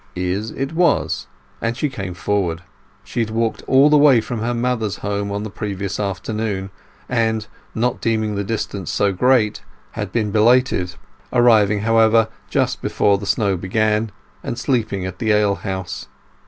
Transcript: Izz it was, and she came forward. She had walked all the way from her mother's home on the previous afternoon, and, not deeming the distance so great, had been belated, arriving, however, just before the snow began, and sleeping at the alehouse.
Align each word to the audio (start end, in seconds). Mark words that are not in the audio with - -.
Izz 0.15 0.49
it 0.49 0.73
was, 0.73 1.27
and 1.61 1.77
she 1.77 1.87
came 1.87 2.15
forward. 2.15 2.63
She 3.03 3.19
had 3.19 3.29
walked 3.29 3.61
all 3.67 3.87
the 3.87 3.99
way 3.99 4.19
from 4.19 4.39
her 4.41 4.55
mother's 4.55 4.95
home 5.05 5.31
on 5.31 5.43
the 5.43 5.51
previous 5.51 5.99
afternoon, 5.99 6.71
and, 7.07 7.45
not 7.75 8.01
deeming 8.01 8.33
the 8.33 8.43
distance 8.43 8.89
so 8.89 9.13
great, 9.13 9.61
had 9.91 10.11
been 10.11 10.31
belated, 10.31 10.95
arriving, 11.31 11.81
however, 11.81 12.29
just 12.49 12.81
before 12.81 13.19
the 13.19 13.27
snow 13.27 13.55
began, 13.57 14.11
and 14.43 14.57
sleeping 14.57 15.05
at 15.05 15.19
the 15.19 15.31
alehouse. 15.31 16.07